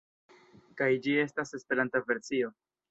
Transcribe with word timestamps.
Kaj 0.81 0.89
ĝi 1.05 1.15
estas 1.27 1.55
Esperanta 1.61 2.05
versio. 2.11 2.55